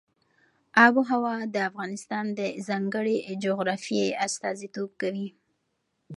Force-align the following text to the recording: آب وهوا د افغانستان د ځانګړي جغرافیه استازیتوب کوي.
آب 0.85 0.93
وهوا 0.99 1.35
د 1.53 1.55
افغانستان 1.69 2.25
د 2.39 2.41
ځانګړي 2.67 3.17
جغرافیه 3.43 4.07
استازیتوب 4.25 4.89
کوي. 5.01 5.27